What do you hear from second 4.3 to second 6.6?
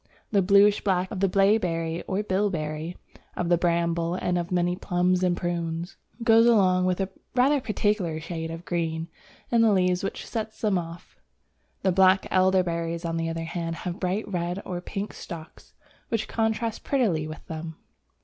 of many Plums and Prunes, goes